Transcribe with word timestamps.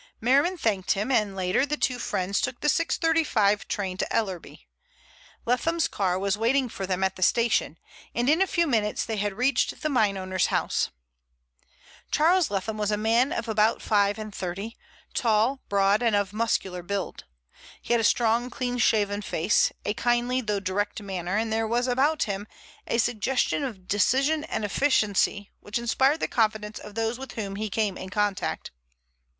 Merriman 0.19 0.57
thanked 0.57 0.93
him, 0.93 1.11
and 1.11 1.35
later 1.35 1.61
on 1.61 1.67
the 1.67 1.77
two 1.77 1.99
friends 1.99 2.41
took 2.41 2.59
the 2.61 2.67
6.35 2.67 3.67
train 3.67 3.97
to 3.97 4.11
Ellerby. 4.11 4.67
Leatham's 5.45 5.87
car 5.87 6.17
was 6.17 6.35
waiting 6.39 6.69
for 6.69 6.87
them 6.87 7.03
at 7.03 7.17
the 7.17 7.21
station, 7.21 7.77
and 8.15 8.27
in 8.27 8.41
a 8.41 8.47
few 8.47 8.65
minutes 8.65 9.05
they 9.05 9.17
had 9.17 9.33
reached 9.33 9.81
the 9.83 9.89
mineowner's 9.89 10.47
house. 10.47 10.89
Charles 12.09 12.49
Leatham 12.49 12.77
was 12.77 12.89
a 12.89 12.97
man 12.97 13.31
of 13.31 13.47
about 13.47 13.79
five 13.79 14.17
and 14.17 14.33
thirty, 14.33 14.75
tall, 15.13 15.61
broad, 15.69 16.01
and 16.01 16.15
of 16.15 16.33
muscular 16.33 16.81
build. 16.81 17.25
He 17.79 17.93
had 17.93 17.99
a 18.01 18.03
strong, 18.03 18.49
clean 18.49 18.79
shaven 18.79 19.21
face, 19.21 19.71
a 19.85 19.93
kindly 19.93 20.41
though 20.41 20.59
direct 20.59 20.99
manner, 20.99 21.37
and 21.37 21.53
there 21.53 21.67
was 21.67 21.87
about 21.87 22.23
him 22.23 22.47
a 22.87 22.97
suggestion 22.97 23.63
of 23.63 23.87
decision 23.87 24.45
and 24.45 24.65
efficiency 24.65 25.51
which 25.59 25.77
inspired 25.77 26.21
the 26.21 26.27
confidence 26.27 26.79
of 26.79 26.95
those 26.95 27.19
with 27.19 27.33
whom 27.33 27.55
he 27.55 27.69
came 27.69 27.99
in 27.99 28.09
contact. 28.09 28.71